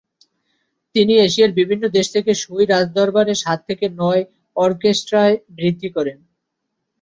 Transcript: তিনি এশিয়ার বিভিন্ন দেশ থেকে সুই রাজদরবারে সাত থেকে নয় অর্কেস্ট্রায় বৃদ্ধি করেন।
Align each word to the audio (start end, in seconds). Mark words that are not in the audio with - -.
তিনি 0.95 1.13
এশিয়ার 1.19 1.51
বিভিন্ন 1.51 1.83
দেশ 1.97 2.07
থেকে 2.15 2.31
সুই 2.41 2.63
রাজদরবারে 2.65 3.33
সাত 3.35 3.59
থেকে 3.67 3.85
নয় 4.01 4.23
অর্কেস্ট্রায় 4.55 5.35
বৃদ্ধি 5.55 5.89
করেন। 5.95 6.17